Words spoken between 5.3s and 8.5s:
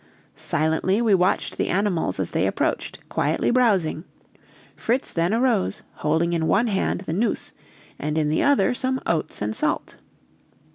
arose, holding in one hand the noose and in the